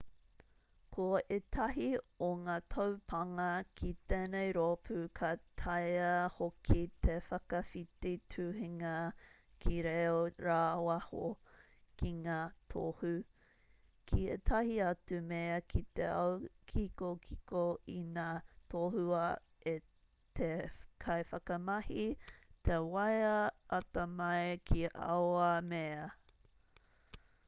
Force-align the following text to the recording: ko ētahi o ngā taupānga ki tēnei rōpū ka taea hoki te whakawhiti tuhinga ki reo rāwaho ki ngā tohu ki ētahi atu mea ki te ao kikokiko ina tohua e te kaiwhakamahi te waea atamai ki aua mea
ko 0.95 1.07
ētahi 1.33 1.87
o 2.27 2.27
ngā 2.45 2.53
taupānga 2.75 3.47
ki 3.81 3.89
tēnei 4.13 4.53
rōpū 4.57 4.95
ka 5.19 5.27
taea 5.63 6.07
hoki 6.37 6.79
te 7.07 7.17
whakawhiti 7.25 8.13
tuhinga 8.35 8.93
ki 9.65 9.75
reo 9.87 10.15
rāwaho 10.47 11.27
ki 12.01 12.11
ngā 12.23 12.39
tohu 12.75 13.11
ki 14.13 14.23
ētahi 14.37 14.73
atu 14.87 15.21
mea 15.35 15.61
ki 15.75 15.83
te 15.99 16.09
ao 16.15 16.33
kikokiko 16.73 17.63
ina 17.97 18.27
tohua 18.75 19.23
e 19.75 19.75
te 20.41 20.51
kaiwhakamahi 21.07 22.09
te 22.71 22.81
waea 22.97 23.37
atamai 23.81 24.43
ki 24.73 24.83
aua 25.13 25.53
mea 25.73 26.05